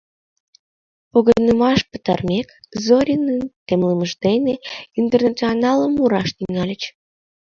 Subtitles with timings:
[1.11, 2.47] Погынымаш пытымек,
[2.85, 4.53] Зоринын темлымыж дене
[4.99, 6.81] «Интернационалым» мураш тӱҥальыч.